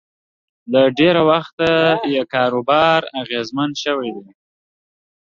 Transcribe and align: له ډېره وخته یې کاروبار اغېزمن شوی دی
له 0.71 0.81
ډېره 0.97 1.21
وخته 1.29 1.69
یې 2.13 2.21
کاروبار 2.33 2.99
اغېزمن 3.21 3.69
شوی 3.83 4.11
دی 4.15 4.27